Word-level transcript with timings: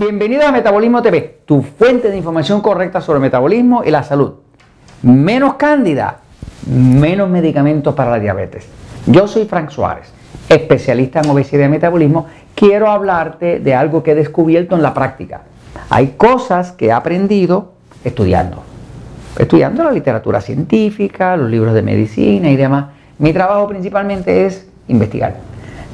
Bienvenido 0.00 0.46
a 0.46 0.50
Metabolismo 0.50 1.02
TV, 1.02 1.40
tu 1.44 1.60
fuente 1.60 2.08
de 2.08 2.16
información 2.16 2.62
correcta 2.62 3.02
sobre 3.02 3.20
metabolismo 3.20 3.84
y 3.84 3.90
la 3.90 4.02
salud. 4.02 4.32
Menos 5.02 5.56
cándida, 5.56 6.20
menos 6.66 7.28
medicamentos 7.28 7.94
para 7.94 8.12
la 8.12 8.18
diabetes. 8.18 8.66
Yo 9.04 9.28
soy 9.28 9.44
Frank 9.44 9.68
Suárez, 9.68 10.10
especialista 10.48 11.20
en 11.20 11.28
obesidad 11.28 11.66
y 11.66 11.68
metabolismo. 11.68 12.28
Quiero 12.54 12.90
hablarte 12.90 13.60
de 13.60 13.74
algo 13.74 14.02
que 14.02 14.12
he 14.12 14.14
descubierto 14.14 14.74
en 14.74 14.80
la 14.80 14.94
práctica. 14.94 15.42
Hay 15.90 16.14
cosas 16.16 16.72
que 16.72 16.86
he 16.86 16.92
aprendido 16.92 17.74
estudiando. 18.02 18.62
Estudiando 19.38 19.84
la 19.84 19.92
literatura 19.92 20.40
científica, 20.40 21.36
los 21.36 21.50
libros 21.50 21.74
de 21.74 21.82
medicina 21.82 22.48
y 22.50 22.56
demás. 22.56 22.86
Mi 23.18 23.34
trabajo 23.34 23.68
principalmente 23.68 24.46
es 24.46 24.66
investigar. 24.88 25.36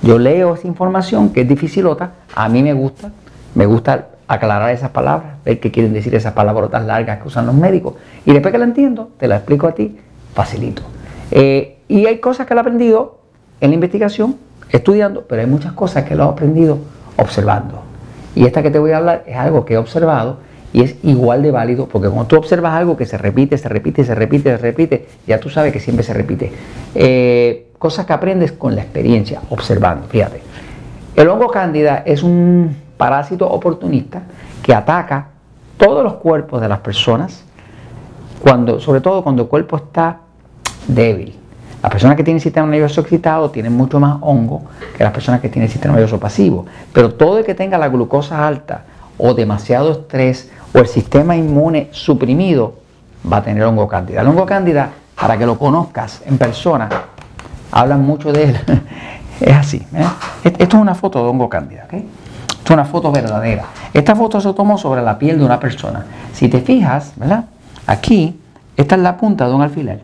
Yo 0.01 0.17
leo 0.17 0.55
esa 0.55 0.69
información 0.69 1.33
que 1.33 1.41
es 1.41 1.49
dificilota, 1.49 2.13
a 2.37 2.49
mí 2.49 2.63
me 2.63 2.73
gusta, 2.73 3.11
me 3.57 3.65
gusta 3.65 4.09
aclarar 4.29 4.71
esas 4.71 4.91
palabras, 4.91 5.43
ver 5.45 5.59
qué 5.61 5.71
quieren 5.71 5.93
decir 5.93 6.15
esas 6.15 6.35
palabras 6.35 6.85
largas 6.85 7.21
que 7.21 7.29
usan 7.29 7.47
los 7.47 7.55
médicos. 7.55 7.95
Y 8.27 8.33
después 8.33 8.53
que 8.53 8.59
la 8.59 8.67
entiendo, 8.67 9.11
te 9.19 9.27
la 9.27 9.37
explico 9.37 9.67
a 9.67 9.73
ti, 9.73 9.97
facilito. 10.35 10.83
Eh, 11.31 11.79
y 11.89 12.07
hay 12.07 12.19
cosas 12.19 12.47
que 12.47 12.55
lo 12.55 12.61
he 12.61 12.63
aprendido 12.63 13.19
en 13.61 13.71
la 13.71 13.75
investigación, 13.75 14.37
estudiando, 14.71 15.23
pero 15.27 15.41
hay 15.41 15.49
muchas 15.49 15.73
cosas 15.73 16.05
que 16.05 16.15
lo 16.15 16.25
he 16.25 16.29
aprendido 16.29 16.79
observando. 17.17 17.83
Y 18.35 18.45
esta 18.45 18.63
que 18.63 18.71
te 18.71 18.79
voy 18.79 18.93
a 18.93 18.99
hablar 18.99 19.25
es 19.27 19.37
algo 19.37 19.65
que 19.65 19.75
he 19.75 19.79
observado 19.79 20.39
y 20.75 20.83
es 20.83 20.97
igual 21.03 21.43
de 21.43 21.51
válido, 21.51 21.89
porque 21.89 22.09
cuando 22.09 22.27
tú 22.27 22.37
observas 22.37 22.75
algo 22.75 22.95
que 22.95 23.07
se 23.07 23.17
repite, 23.17 23.57
se 23.57 23.71
repite, 23.71 24.05
se 24.05 24.15
repite, 24.15 24.51
se 24.51 24.59
repite, 24.59 25.07
ya 25.27 25.41
tú 25.41 25.49
sabes 25.49 25.73
que 25.73 25.81
siempre 25.81 26.05
se 26.05 26.13
repite. 26.13 26.53
Eh, 26.95 27.69
cosas 27.79 28.05
que 28.05 28.13
aprendes 28.13 28.53
con 28.53 28.75
la 28.75 28.83
experiencia, 28.83 29.41
observando. 29.49 30.07
Fíjate, 30.09 30.43
el 31.15 31.29
hongo 31.29 31.49
cándida 31.49 32.03
es 32.05 32.23
un 32.23 32.86
parásito 32.97 33.49
oportunista 33.49 34.23
que 34.63 34.75
ataca 34.75 35.29
todos 35.77 36.03
los 36.03 36.15
cuerpos 36.15 36.61
de 36.61 36.69
las 36.69 36.81
personas, 36.81 37.45
cuando, 38.41 38.81
sobre 38.81 39.01
todo 39.01 39.23
cuando 39.23 39.43
el 39.43 39.49
cuerpo 39.49 39.77
está 39.77 40.19
débil. 40.89 41.35
Las 41.83 41.93
personas 41.93 42.17
que 42.17 42.25
tienen 42.25 42.41
sistema 42.41 42.67
nervioso 42.67 43.01
excitado 43.01 43.51
tienen 43.51 43.73
mucho 43.73 44.01
más 44.01 44.17
hongo 44.21 44.63
que 44.97 45.05
las 45.05 45.13
personas 45.13 45.41
que 45.41 45.49
tienen 45.49 45.71
sistema 45.71 45.95
nervioso 45.95 46.19
pasivo. 46.19 46.67
Pero 46.93 47.15
todo 47.15 47.39
el 47.39 47.45
que 47.45 47.55
tenga 47.55 47.79
la 47.79 47.89
glucosa 47.89 48.47
alta 48.47 48.85
o 49.19 49.35
demasiado 49.35 49.93
estrés 49.93 50.51
o 50.75 50.79
el 50.79 50.87
sistema 50.87 51.37
inmune 51.37 51.89
suprimido 51.93 52.75
va 53.31 53.39
a 53.39 53.43
tener 53.43 53.63
hongo 53.65 53.87
cándida. 53.87 54.23
El 54.23 54.27
hongo 54.29 54.47
cándida, 54.47 54.91
para 55.21 55.39
que 55.39 55.47
lo 55.47 55.59
conozcas 55.59 56.23
en 56.27 56.39
persona, 56.39 56.89
hablan 57.71 58.03
mucho 58.05 58.33
de 58.33 58.45
él. 58.45 58.61
es 59.41 59.55
así. 59.55 59.87
¿eh? 59.95 60.07
Esto 60.45 60.77
es 60.77 60.83
una 60.83 60.95
foto 60.95 61.23
de 61.23 61.29
hongo 61.29 61.49
cándida. 61.49 61.85
¿okay? 61.87 62.09
Es 62.67 62.71
una 62.75 62.85
foto 62.85 63.13
verdadera. 63.13 63.65
Esta 63.95 64.15
foto 64.17 64.41
se 64.41 64.53
tomó 64.53 64.77
sobre 64.77 65.03
la 65.03 65.19
piel 65.19 65.39
de 65.39 65.45
una 65.45 65.61
persona. 65.61 66.05
Si 66.33 66.49
te 66.49 66.61
fijas, 66.61 67.13
¿verdad? 67.17 67.45
Aquí, 67.87 68.39
esta 68.77 68.97
es 68.97 69.01
la 69.01 69.17
punta 69.17 69.49
de 69.49 69.55
un 69.55 69.63
alfiler. 69.63 70.03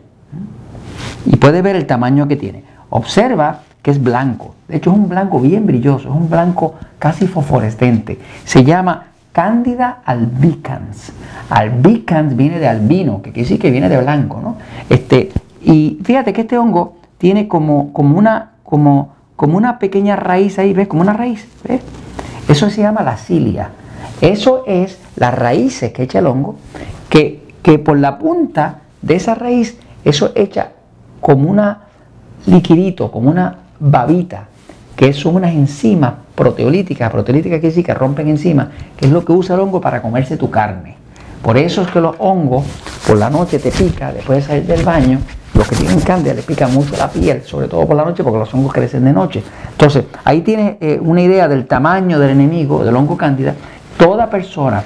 Y 1.25 1.35
puedes 1.35 1.61
ver 1.61 1.75
el 1.75 1.85
tamaño 1.85 2.27
que 2.27 2.35
tiene. 2.35 2.63
Observa 2.89 3.59
que 3.81 3.91
es 3.91 4.01
blanco. 4.01 4.55
De 4.67 4.77
hecho, 4.77 4.91
es 4.91 4.97
un 4.97 5.09
blanco 5.09 5.39
bien 5.39 5.65
brilloso, 5.65 6.09
es 6.09 6.15
un 6.15 6.29
blanco 6.29 6.75
casi 6.99 7.27
fosforescente. 7.27 8.19
Se 8.45 8.63
llama 8.63 9.07
Cándida 9.33 9.99
albicans. 10.05 11.11
Albicans 11.49 12.35
viene 12.35 12.59
de 12.59 12.67
albino, 12.67 13.21
que 13.21 13.31
quiere 13.31 13.41
decir 13.41 13.59
que 13.59 13.71
viene 13.71 13.89
de 13.89 13.97
blanco, 13.99 14.39
¿no? 14.41 14.55
Este, 14.89 15.31
y 15.61 15.99
fíjate 16.03 16.31
que 16.31 16.41
este 16.41 16.57
hongo 16.57 16.97
tiene 17.17 17.47
como, 17.47 17.91
como, 17.91 18.17
una, 18.17 18.51
como, 18.63 19.13
como 19.35 19.57
una 19.57 19.79
pequeña 19.79 20.15
raíz 20.15 20.59
ahí, 20.59 20.73
¿ves? 20.73 20.87
Como 20.87 21.01
una 21.01 21.13
raíz, 21.13 21.47
¿ves? 21.67 21.81
Eso 22.47 22.69
se 22.69 22.81
llama 22.81 23.03
la 23.03 23.17
cilia. 23.17 23.69
Eso 24.21 24.63
es 24.67 24.99
las 25.15 25.33
raíces 25.33 25.91
que 25.91 26.03
echa 26.03 26.19
el 26.19 26.27
hongo, 26.27 26.55
que, 27.09 27.53
que 27.61 27.79
por 27.79 27.97
la 27.97 28.17
punta 28.17 28.79
de 29.01 29.15
esa 29.15 29.35
raíz, 29.35 29.77
eso 30.05 30.31
echa 30.35 30.71
como 31.19 31.49
una 31.49 31.81
liquidito, 32.45 33.11
como 33.11 33.29
una 33.29 33.57
babita, 33.79 34.47
que 34.95 35.13
son 35.13 35.35
unas 35.35 35.53
enzimas 35.53 36.13
proteolíticas. 36.35 37.11
Proteolíticas 37.11 37.59
quiere 37.59 37.69
decir 37.69 37.85
que 37.85 37.93
rompen 37.93 38.27
enzimas, 38.27 38.67
que 38.97 39.05
es 39.05 39.11
lo 39.11 39.23
que 39.23 39.31
usa 39.31 39.55
el 39.55 39.61
hongo 39.61 39.81
para 39.81 40.01
comerse 40.01 40.37
tu 40.37 40.49
carne. 40.49 40.95
Por 41.41 41.57
eso 41.57 41.81
es 41.81 41.89
que 41.89 41.99
los 41.99 42.15
hongos 42.19 42.65
por 43.05 43.17
la 43.17 43.29
noche 43.29 43.59
te 43.59 43.71
pica, 43.71 44.13
después 44.13 44.39
de 44.39 44.43
salir 44.43 44.65
del 44.65 44.83
baño, 44.83 45.19
los 45.53 45.67
que 45.67 45.75
tienen 45.75 45.99
cándida 45.99 46.33
le 46.33 46.41
pica 46.41 46.67
mucho 46.67 46.95
la 46.97 47.09
piel, 47.09 47.43
sobre 47.43 47.67
todo 47.67 47.85
por 47.85 47.95
la 47.95 48.03
noche, 48.03 48.23
porque 48.23 48.39
los 48.39 48.53
hongos 48.53 48.73
crecen 48.73 49.05
de 49.05 49.13
noche. 49.13 49.43
Entonces, 49.71 50.05
ahí 50.23 50.41
tienes 50.41 50.77
eh, 50.81 50.99
una 51.01 51.21
idea 51.21 51.47
del 51.47 51.67
tamaño 51.67 52.19
del 52.19 52.31
enemigo, 52.31 52.83
del 52.83 52.95
hongo 52.95 53.15
cándida. 53.15 53.53
Toda 53.97 54.29
persona 54.29 54.83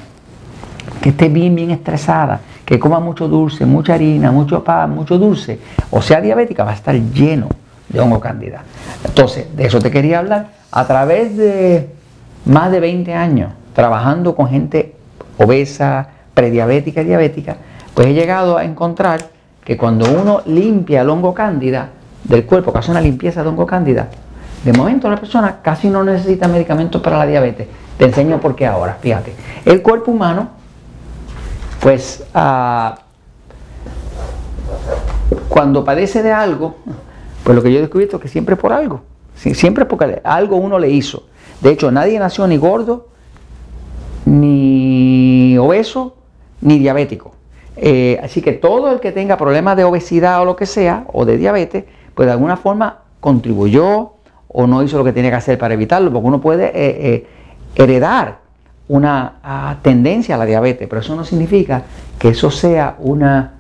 que 1.02 1.10
esté 1.10 1.30
bien, 1.30 1.56
bien 1.56 1.72
estresada, 1.72 2.42
que 2.66 2.78
coma 2.80 3.00
mucho 3.00 3.28
dulce, 3.28 3.66
mucha 3.66 3.94
harina, 3.94 4.32
mucho 4.32 4.64
pan, 4.64 4.94
mucho 4.94 5.18
dulce, 5.18 5.60
o 5.90 6.02
sea 6.02 6.20
diabética, 6.20 6.66
va 6.66 6.72
a 6.72 6.76
estar 6.76 6.96
lleno 6.96 7.48
de 7.88 8.00
hongo 8.00 8.20
cándida. 8.20 8.64
Entonces, 9.06 9.56
de 9.56 9.66
eso 9.66 9.80
te 9.80 9.90
quería 9.90 10.20
hablar. 10.20 10.50
A 10.72 10.86
través 10.86 11.38
de 11.38 11.90
más 12.46 12.72
de 12.72 12.82
20 12.82 13.14
años 13.14 13.52
trabajando 13.74 14.36
con 14.36 14.50
gente 14.50 14.96
obesa, 15.38 16.10
prediabética 16.34 17.02
y 17.02 17.06
diabética, 17.06 17.58
pues 17.94 18.08
he 18.08 18.14
llegado 18.14 18.58
a 18.58 18.66
encontrar 18.66 19.37
que 19.68 19.76
cuando 19.76 20.10
uno 20.10 20.44
limpia 20.46 21.02
el 21.02 21.10
hongo 21.10 21.34
cándida 21.34 21.90
del 22.24 22.46
cuerpo, 22.46 22.72
que 22.72 22.80
hace 22.80 22.90
una 22.90 23.02
limpieza 23.02 23.44
de 23.44 23.50
hongo 23.50 23.66
cándida, 23.66 24.08
de 24.64 24.72
momento 24.72 25.10
la 25.10 25.18
persona 25.18 25.60
casi 25.62 25.90
no 25.90 26.06
necesita 26.06 26.48
medicamentos 26.48 27.02
para 27.02 27.18
la 27.18 27.26
diabetes. 27.26 27.68
Te 27.98 28.06
enseño 28.06 28.40
por 28.40 28.56
qué 28.56 28.66
ahora, 28.66 28.98
fíjate. 29.02 29.36
El 29.66 29.82
cuerpo 29.82 30.12
humano, 30.12 30.52
pues 31.82 32.24
ah, 32.34 32.98
cuando 35.50 35.84
padece 35.84 36.24
de 36.24 36.32
algo, 36.32 36.78
pues 37.44 37.54
lo 37.54 37.62
que 37.62 37.70
yo 37.70 37.80
he 37.80 37.82
descubierto 37.82 38.16
es 38.16 38.22
que 38.22 38.30
siempre 38.30 38.56
es 38.56 38.62
por 38.62 38.72
algo. 38.72 39.02
Siempre 39.36 39.84
es 39.84 39.90
porque 39.90 40.22
algo 40.24 40.56
uno 40.56 40.80
le 40.80 40.92
hizo. 40.92 41.24
De 41.60 41.72
hecho, 41.72 41.92
nadie 41.92 42.18
nació 42.20 42.48
ni 42.48 42.56
gordo, 42.56 43.10
ni 44.24 45.58
obeso, 45.58 46.16
ni 46.62 46.80
diabético. 46.80 47.37
Eh, 47.78 48.20
así 48.24 48.42
que 48.42 48.54
todo 48.54 48.92
el 48.92 49.00
que 49.00 49.12
tenga 49.12 49.38
problemas 49.38 49.78
de 49.78 49.84
obesidad 49.84 50.42
o 50.42 50.46
lo 50.46 50.56
que 50.56 50.66
sea, 50.66 51.06
o 51.14 51.26
de 51.26 51.38
diabetes, 51.38 51.86
pues 52.16 52.26
de 52.26 52.32
alguna 52.32 52.58
forma 52.58 53.00
contribuyó 53.20 54.14
o 54.48 54.68
no 54.68 54.82
hizo 54.82 54.98
lo 54.98 55.04
que 55.04 55.14
tenía 55.14 55.30
que 55.30 55.38
hacer 55.38 55.58
para 55.58 55.74
evitarlo, 55.74 56.12
porque 56.12 56.28
uno 56.28 56.42
puede 56.42 56.66
eh, 56.68 56.72
eh, 56.76 57.28
heredar 57.76 58.40
una 58.88 59.36
ah, 59.44 59.78
tendencia 59.82 60.36
a 60.36 60.38
la 60.38 60.46
diabetes, 60.46 60.88
pero 60.88 61.02
eso 61.02 61.16
no 61.16 61.24
significa 61.24 61.84
que 62.18 62.30
eso 62.30 62.50
sea 62.50 62.96
una 63.00 63.54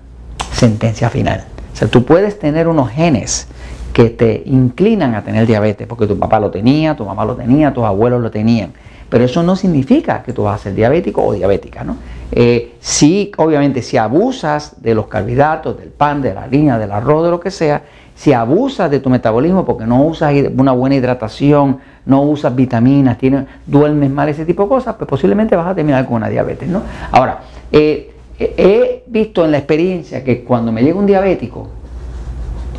sentencia 0.51 1.09
final. 1.09 1.43
O 1.73 1.75
sea, 1.75 1.87
tú 1.87 2.03
puedes 2.05 2.39
tener 2.39 2.67
unos 2.67 2.89
genes 2.89 3.47
que 3.93 4.09
te 4.09 4.43
inclinan 4.45 5.15
a 5.15 5.23
tener 5.23 5.45
diabetes, 5.45 5.85
porque 5.85 6.07
tu 6.07 6.17
papá 6.17 6.39
lo 6.39 6.49
tenía, 6.49 6.95
tu 6.95 7.05
mamá 7.05 7.25
lo 7.25 7.35
tenía, 7.35 7.73
tus 7.73 7.83
abuelos 7.83 8.21
lo 8.21 8.31
tenían. 8.31 8.71
Pero 9.09 9.23
eso 9.23 9.41
no 9.43 9.55
significa 9.55 10.21
que 10.23 10.33
tú 10.33 10.43
vas 10.43 10.59
a 10.59 10.63
ser 10.63 10.75
diabético 10.75 11.23
o 11.23 11.33
diabética, 11.33 11.83
¿no? 11.83 11.95
Eh, 12.31 12.75
si, 12.79 13.31
obviamente, 13.37 13.81
si 13.81 13.95
abusas 13.97 14.81
de 14.81 14.93
los 14.93 15.07
carbohidratos, 15.07 15.77
del 15.77 15.89
pan, 15.89 16.21
de 16.21 16.33
la 16.33 16.43
harina, 16.43 16.77
del 16.77 16.91
arroz, 16.91 17.23
de 17.23 17.31
lo 17.31 17.39
que 17.39 17.51
sea, 17.51 17.83
si 18.15 18.33
abusas 18.33 18.91
de 18.91 18.99
tu 18.99 19.09
metabolismo 19.09 19.63
porque 19.63 19.85
no 19.85 20.03
usas 20.03 20.33
una 20.57 20.71
buena 20.73 20.95
hidratación, 20.95 21.79
no 22.05 22.23
usas 22.23 22.53
vitaminas, 22.55 23.17
tienes, 23.17 23.45
duermes 23.65 24.09
mal, 24.09 24.27
ese 24.27 24.45
tipo 24.45 24.63
de 24.63 24.69
cosas, 24.69 24.95
pues 24.95 25.07
posiblemente 25.07 25.55
vas 25.55 25.67
a 25.67 25.75
terminar 25.75 26.05
con 26.05 26.15
una 26.15 26.27
diabetes, 26.27 26.67
¿no? 26.67 26.81
Ahora, 27.11 27.41
eh, 27.71 28.11
he 28.39 29.03
visto 29.07 29.45
en 29.45 29.51
la 29.51 29.59
experiencia 29.59 30.23
que 30.23 30.43
cuando 30.43 30.71
me 30.71 30.83
llega 30.83 30.97
un 30.97 31.05
diabético, 31.05 31.69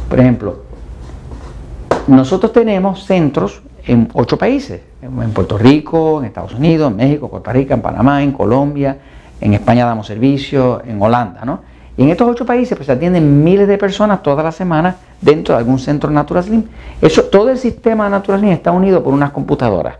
por 0.08 0.20
ejemplo, 0.20 0.62
nosotros 2.06 2.52
tenemos 2.52 3.04
centros 3.04 3.62
en 3.88 4.08
ocho 4.12 4.36
países, 4.36 4.82
en 5.02 5.30
Puerto 5.32 5.56
Rico, 5.58 6.20
en 6.20 6.26
Estados 6.26 6.54
Unidos, 6.54 6.90
en 6.90 6.96
México, 6.96 7.28
Costa 7.28 7.52
Rica, 7.52 7.74
en 7.74 7.80
Panamá, 7.80 8.22
en 8.22 8.32
Colombia, 8.32 8.98
en 9.40 9.54
España 9.54 9.86
damos 9.86 10.06
servicio, 10.06 10.82
en 10.86 11.00
Holanda, 11.00 11.44
¿no? 11.44 11.60
Y 11.96 12.02
en 12.02 12.10
estos 12.10 12.28
ocho 12.28 12.46
países 12.46 12.76
pues 12.76 12.86
se 12.86 12.92
atienden 12.92 13.42
miles 13.42 13.66
de 13.66 13.76
personas 13.78 14.22
todas 14.22 14.44
las 14.44 14.54
semanas 14.54 14.96
dentro 15.20 15.54
de 15.54 15.58
algún 15.58 15.78
centro 15.78 16.10
Natural 16.10 16.44
Slim. 16.44 16.64
Eso, 17.00 17.24
todo 17.24 17.50
el 17.50 17.58
sistema 17.58 18.04
de 18.04 18.10
Natural 18.10 18.40
Slim 18.40 18.52
está 18.52 18.70
unido 18.70 19.02
por 19.02 19.14
unas 19.14 19.30
computadoras 19.30 19.96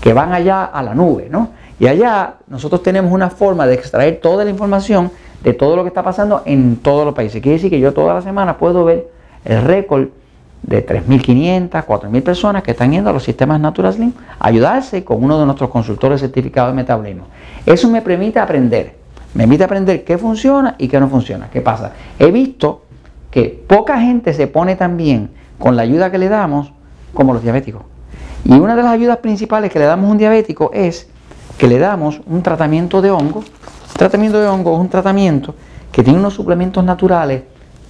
que 0.00 0.12
van 0.12 0.32
allá 0.32 0.64
a 0.64 0.82
la 0.82 0.94
nube, 0.94 1.28
¿no? 1.30 1.50
Y 1.78 1.88
allá 1.88 2.36
nosotros 2.46 2.82
tenemos 2.82 3.12
una 3.12 3.30
forma 3.30 3.66
de 3.66 3.74
extraer 3.74 4.20
toda 4.22 4.44
la 4.44 4.50
información 4.50 5.10
de 5.42 5.54
todo 5.54 5.76
lo 5.76 5.82
que 5.82 5.88
está 5.88 6.02
pasando 6.02 6.42
en 6.46 6.76
todos 6.76 7.04
los 7.04 7.14
países. 7.14 7.42
Quiere 7.42 7.56
decir 7.56 7.70
que 7.70 7.80
yo 7.80 7.92
toda 7.92 8.14
la 8.14 8.22
semana 8.22 8.56
puedo 8.56 8.84
ver 8.84 9.08
el 9.44 9.60
récord 9.62 10.08
de 10.66 10.84
3.500, 10.84 11.84
4.000 11.84 12.22
personas 12.22 12.62
que 12.62 12.70
están 12.70 12.90
yendo 12.90 13.10
a 13.10 13.12
los 13.12 13.22
sistemas 13.22 13.60
Natural 13.60 13.92
Slim 13.92 14.12
a 14.38 14.48
ayudarse 14.48 15.04
con 15.04 15.22
uno 15.22 15.38
de 15.38 15.44
nuestros 15.44 15.70
consultores 15.70 16.20
certificados 16.20 16.72
de 16.72 16.76
metabolismo. 16.76 17.26
Eso 17.66 17.88
me 17.90 18.00
permite 18.00 18.38
aprender, 18.38 18.96
me 19.34 19.42
permite 19.42 19.64
aprender 19.64 20.04
qué 20.04 20.16
funciona 20.16 20.74
y 20.78 20.88
qué 20.88 20.98
no 20.98 21.08
funciona. 21.08 21.50
¿Qué 21.50 21.60
pasa? 21.60 21.92
He 22.18 22.30
visto 22.30 22.84
que 23.30 23.64
poca 23.66 24.00
gente 24.00 24.32
se 24.32 24.46
pone 24.46 24.76
tan 24.76 24.96
bien 24.96 25.30
con 25.58 25.76
la 25.76 25.82
ayuda 25.82 26.10
que 26.10 26.18
le 26.18 26.28
damos 26.28 26.72
como 27.12 27.34
los 27.34 27.42
diabéticos. 27.42 27.82
Y 28.44 28.52
una 28.52 28.76
de 28.76 28.82
las 28.82 28.92
ayudas 28.92 29.18
principales 29.18 29.70
que 29.70 29.78
le 29.78 29.84
damos 29.84 30.08
a 30.08 30.12
un 30.12 30.18
diabético 30.18 30.70
es 30.72 31.08
que 31.58 31.68
le 31.68 31.78
damos 31.78 32.20
un 32.26 32.42
tratamiento 32.42 33.02
de 33.02 33.10
hongo. 33.10 33.40
El 33.40 33.98
tratamiento 33.98 34.40
de 34.40 34.48
hongo 34.48 34.74
es 34.74 34.80
un 34.80 34.88
tratamiento 34.88 35.54
que 35.92 36.02
tiene 36.02 36.18
unos 36.18 36.34
suplementos 36.34 36.82
naturales 36.84 37.42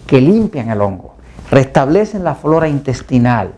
que 0.06 0.20
limpian 0.20 0.70
el 0.70 0.80
hongo, 0.80 1.13
restablecen 1.50 2.24
la 2.24 2.34
flora 2.34 2.68
intestinal 2.68 3.52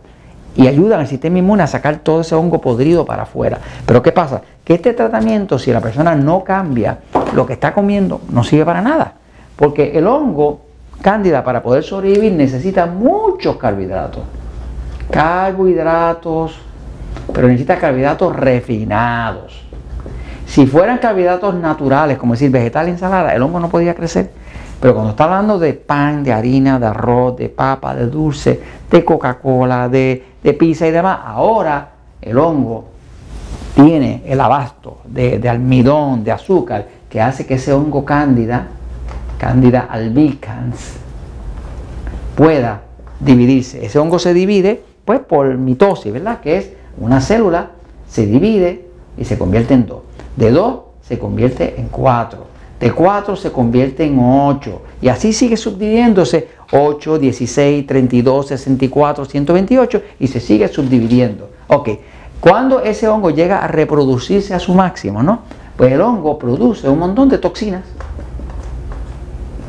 y 0.56 0.66
ayudan 0.66 1.00
al 1.00 1.06
sistema 1.06 1.38
inmune 1.38 1.62
a 1.62 1.66
sacar 1.66 1.98
todo 1.98 2.22
ese 2.22 2.34
hongo 2.34 2.60
podrido 2.60 3.04
para 3.04 3.24
afuera. 3.24 3.58
Pero 3.84 4.02
¿qué 4.02 4.12
pasa? 4.12 4.42
Que 4.64 4.74
este 4.74 4.94
tratamiento, 4.94 5.58
si 5.58 5.70
la 5.70 5.80
persona 5.80 6.14
no 6.14 6.42
cambia 6.42 6.98
lo 7.34 7.46
que 7.46 7.52
está 7.52 7.72
comiendo, 7.72 8.22
no 8.30 8.42
sirve 8.42 8.64
para 8.64 8.80
nada. 8.80 9.14
Porque 9.54 9.98
el 9.98 10.06
hongo 10.06 10.60
cándida 11.02 11.44
para 11.44 11.62
poder 11.62 11.82
sobrevivir 11.82 12.32
necesita 12.32 12.86
muchos 12.86 13.56
carbohidratos. 13.56 14.22
Carbohidratos, 15.10 16.58
pero 17.32 17.48
necesita 17.48 17.78
carbohidratos 17.78 18.34
refinados. 18.34 19.62
Si 20.46 20.66
fueran 20.66 20.98
carbohidratos 20.98 21.54
naturales, 21.54 22.18
como 22.18 22.32
decir 22.32 22.50
vegetal, 22.50 22.88
ensalada, 22.88 23.34
el 23.34 23.42
hongo 23.42 23.60
no 23.60 23.68
podía 23.68 23.94
crecer. 23.94 24.30
Pero 24.80 24.94
cuando 24.94 25.10
está 25.10 25.24
hablando 25.24 25.58
de 25.58 25.72
pan, 25.72 26.22
de 26.22 26.32
harina, 26.32 26.78
de 26.78 26.86
arroz, 26.86 27.36
de 27.36 27.48
papa, 27.48 27.94
de 27.94 28.06
dulce, 28.06 28.60
de 28.90 29.04
Coca-Cola, 29.04 29.88
de, 29.88 30.22
pizza 30.58 30.86
y 30.86 30.90
demás, 30.90 31.20
ahora 31.24 31.90
el 32.20 32.38
hongo 32.38 32.84
tiene 33.74 34.22
el 34.26 34.40
abasto 34.40 34.98
de, 35.04 35.38
de, 35.38 35.48
almidón, 35.48 36.22
de 36.24 36.32
azúcar, 36.32 36.86
que 37.08 37.20
hace 37.20 37.46
que 37.46 37.54
ese 37.54 37.72
hongo 37.72 38.04
cándida, 38.04 38.68
cándida 39.38 39.88
albicans, 39.90 40.96
pueda 42.36 42.82
dividirse. 43.18 43.84
Ese 43.84 43.98
hongo 43.98 44.18
se 44.18 44.34
divide 44.34 44.82
pues 45.04 45.20
por 45.20 45.56
mitosis, 45.56 46.12
¿verdad? 46.12 46.40
Que 46.40 46.58
es 46.58 46.72
una 46.98 47.20
célula 47.20 47.70
se 48.08 48.26
divide 48.26 48.86
y 49.16 49.24
se 49.24 49.38
convierte 49.38 49.74
en 49.74 49.86
dos. 49.86 50.00
De 50.36 50.50
dos 50.50 50.80
se 51.02 51.18
convierte 51.18 51.80
en 51.80 51.88
cuatro. 51.88 52.46
De 52.80 52.92
cuatro 52.92 53.36
se 53.36 53.50
convierte 53.50 54.04
en 54.04 54.18
ocho. 54.18 54.82
Y 55.00 55.08
así 55.08 55.32
sigue 55.32 55.56
subdividiéndose 55.56 56.48
8, 56.72 57.18
16, 57.18 57.86
32, 57.86 58.48
64, 58.48 59.24
128 59.24 60.02
y 60.20 60.26
se 60.26 60.40
sigue 60.40 60.68
subdividiendo. 60.68 61.50
Ok, 61.68 61.90
cuando 62.40 62.80
ese 62.80 63.08
hongo 63.08 63.30
llega 63.30 63.64
a 63.64 63.68
reproducirse 63.68 64.54
a 64.54 64.58
su 64.58 64.74
máximo, 64.74 65.22
¿no? 65.22 65.40
Pues 65.76 65.92
el 65.92 66.00
hongo 66.00 66.38
produce 66.38 66.88
un 66.88 66.98
montón 66.98 67.28
de 67.28 67.38
toxinas. 67.38 67.84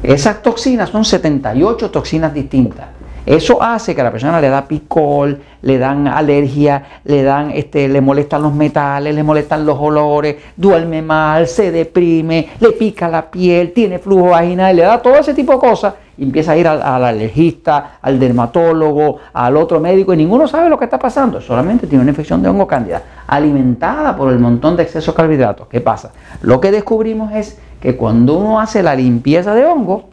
Esas 0.04 0.42
toxinas 0.42 0.90
son 0.90 1.04
78 1.04 1.92
toxinas 1.92 2.34
distintas. 2.34 2.97
Eso 3.28 3.62
hace 3.62 3.94
que 3.94 4.00
a 4.00 4.06
la 4.06 4.12
persona 4.12 4.40
le 4.40 4.48
da 4.48 4.66
picor, 4.66 5.38
le 5.62 5.78
dan 5.78 6.08
alergia, 6.08 7.02
le 7.04 7.24
dan, 7.24 7.52
este, 7.52 7.90
le 7.90 8.00
molestan 8.00 8.42
los 8.42 8.54
metales, 8.54 9.14
le 9.14 9.22
molestan 9.22 9.66
los 9.66 9.78
olores, 9.78 10.38
duerme 10.56 11.02
mal, 11.02 11.46
se 11.46 11.70
deprime, 11.70 12.52
le 12.62 12.72
pica 12.72 13.10
la 13.10 13.30
piel, 13.30 13.74
tiene 13.74 14.00
flujo 14.00 14.30
vaginal, 14.30 14.74
le 14.74 14.84
da 14.84 15.02
todo 15.02 15.16
ese 15.16 15.34
tipo 15.34 15.52
de 15.52 15.60
cosas 15.60 15.96
y 16.18 16.24
empieza 16.24 16.54
a 16.54 16.58
ir 16.58 16.70
al, 16.70 16.82
al, 16.82 17.04
alergista, 17.04 17.98
al 18.02 18.18
dermatólogo, 18.18 19.18
al 19.34 19.58
otro 19.58 19.82
médico 19.82 20.14
y 20.14 20.18
ninguno 20.18 20.48
sabe 20.48 20.70
lo 20.70 20.80
que 20.80 20.86
está 20.86 20.98
pasando, 20.98 21.42
solamente 21.42 21.86
tiene 21.86 22.04
una 22.04 22.12
infección 22.12 22.42
de 22.42 22.48
hongo 22.48 22.66
cándida 22.66 23.02
alimentada 23.28 24.16
por 24.16 24.32
el 24.32 24.40
montón 24.40 24.78
de 24.78 24.84
exceso 24.84 25.12
de 25.12 25.18
carbohidratos. 25.18 25.68
¿Qué 25.68 25.82
pasa? 25.82 26.14
Lo 26.44 26.62
que 26.62 26.72
descubrimos 26.72 27.34
es 27.34 27.60
que 27.82 27.98
cuando 27.98 28.38
uno 28.38 28.62
hace 28.62 28.82
la 28.82 28.96
limpieza 28.96 29.54
de 29.54 29.66
hongo 29.66 30.06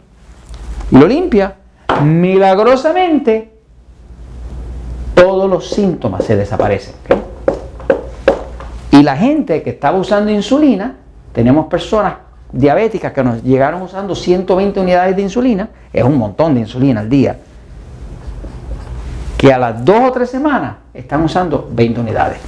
y 0.90 0.98
lo 0.98 1.06
limpia, 1.06 1.54
milagrosamente 2.02 3.52
todos 5.14 5.48
los 5.48 5.70
síntomas 5.70 6.24
se 6.24 6.36
desaparecen. 6.36 6.94
Y 8.90 9.02
la 9.02 9.16
gente 9.16 9.62
que 9.62 9.70
estaba 9.70 9.98
usando 9.98 10.30
insulina, 10.30 10.96
tenemos 11.32 11.66
personas 11.66 12.14
diabéticas 12.52 13.12
que 13.12 13.24
nos 13.24 13.42
llegaron 13.42 13.82
usando 13.82 14.14
120 14.14 14.80
unidades 14.80 15.16
de 15.16 15.22
insulina, 15.22 15.68
es 15.92 16.04
un 16.04 16.16
montón 16.16 16.54
de 16.54 16.60
insulina 16.60 17.00
al 17.00 17.08
día, 17.08 17.36
que 19.36 19.52
a 19.52 19.58
las 19.58 19.84
dos 19.84 20.00
o 20.08 20.12
tres 20.12 20.30
semanas 20.30 20.76
están 20.92 21.22
usando 21.22 21.68
20 21.72 22.00
unidades. 22.00 22.38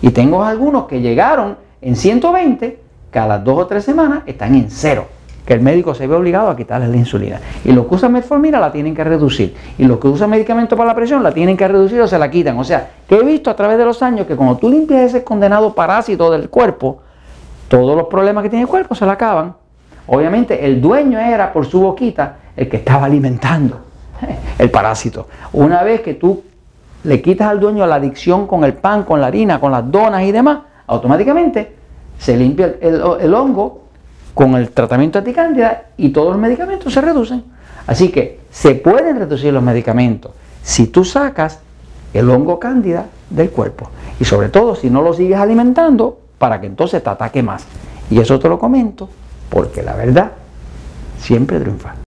Y 0.00 0.10
tengo 0.10 0.44
algunos 0.44 0.86
que 0.86 1.00
llegaron 1.00 1.56
en 1.80 1.96
120, 1.96 2.80
que 3.10 3.18
a 3.18 3.26
las 3.26 3.42
dos 3.42 3.58
o 3.58 3.66
tres 3.66 3.84
semanas 3.84 4.22
están 4.26 4.54
en 4.54 4.70
cero 4.70 5.17
que 5.48 5.54
el 5.54 5.62
médico 5.62 5.94
se 5.94 6.06
ve 6.06 6.14
obligado 6.14 6.50
a 6.50 6.56
quitarle 6.56 6.88
la 6.88 6.96
insulina. 6.98 7.40
Y 7.64 7.72
los 7.72 7.86
que 7.86 7.94
usan 7.94 8.12
metformina 8.12 8.60
la 8.60 8.70
tienen 8.70 8.94
que 8.94 9.02
reducir. 9.02 9.56
Y 9.78 9.84
los 9.84 9.96
que 9.96 10.06
usan 10.06 10.28
medicamentos 10.28 10.76
para 10.76 10.88
la 10.88 10.94
presión 10.94 11.22
la 11.22 11.32
tienen 11.32 11.56
que 11.56 11.66
reducir 11.66 11.98
o 12.02 12.06
se 12.06 12.18
la 12.18 12.30
quitan. 12.30 12.58
O 12.58 12.64
sea, 12.64 12.90
que 13.08 13.14
he 13.14 13.22
visto 13.22 13.48
a 13.48 13.56
través 13.56 13.78
de 13.78 13.86
los 13.86 14.02
años 14.02 14.26
que 14.26 14.36
cuando 14.36 14.58
tú 14.58 14.68
limpias 14.68 15.00
ese 15.00 15.24
condenado 15.24 15.74
parásito 15.74 16.30
del 16.30 16.50
cuerpo, 16.50 16.98
todos 17.68 17.96
los 17.96 18.08
problemas 18.08 18.42
que 18.42 18.50
tiene 18.50 18.64
el 18.64 18.68
cuerpo 18.68 18.94
se 18.94 19.06
le 19.06 19.12
acaban. 19.12 19.54
Obviamente 20.06 20.66
el 20.66 20.82
dueño 20.82 21.18
era 21.18 21.50
por 21.50 21.64
su 21.64 21.80
boquita 21.80 22.36
el 22.54 22.68
que 22.68 22.76
estaba 22.76 23.06
alimentando 23.06 23.80
el 24.58 24.70
parásito. 24.70 25.28
Una 25.54 25.82
vez 25.82 26.02
que 26.02 26.12
tú 26.12 26.42
le 27.04 27.22
quitas 27.22 27.48
al 27.48 27.58
dueño 27.58 27.86
la 27.86 27.94
adicción 27.94 28.46
con 28.46 28.64
el 28.64 28.74
pan, 28.74 29.04
con 29.04 29.18
la 29.18 29.28
harina, 29.28 29.58
con 29.58 29.72
las 29.72 29.90
donas 29.90 30.24
y 30.24 30.30
demás, 30.30 30.58
automáticamente 30.86 31.74
se 32.18 32.36
limpia 32.36 32.74
el 32.82 33.32
hongo 33.32 33.87
con 34.38 34.54
el 34.54 34.70
tratamiento 34.70 35.18
anticándida 35.18 35.86
y 35.96 36.10
todos 36.10 36.28
los 36.28 36.38
medicamentos 36.38 36.94
se 36.94 37.00
reducen. 37.00 37.42
Así 37.88 38.10
que 38.10 38.38
se 38.52 38.76
pueden 38.76 39.18
reducir 39.18 39.52
los 39.52 39.64
medicamentos 39.64 40.30
si 40.62 40.86
tú 40.86 41.04
sacas 41.04 41.58
el 42.14 42.30
hongo 42.30 42.60
cándida 42.60 43.06
del 43.30 43.50
cuerpo. 43.50 43.90
Y 44.20 44.24
sobre 44.24 44.48
todo 44.48 44.76
si 44.76 44.90
no 44.90 45.02
lo 45.02 45.12
sigues 45.12 45.40
alimentando 45.40 46.20
para 46.38 46.60
que 46.60 46.68
entonces 46.68 47.02
te 47.02 47.10
ataque 47.10 47.42
más. 47.42 47.64
Y 48.12 48.20
eso 48.20 48.38
te 48.38 48.48
lo 48.48 48.60
comento 48.60 49.08
porque 49.50 49.82
la 49.82 49.96
verdad 49.96 50.30
siempre 51.18 51.58
triunfa. 51.58 52.07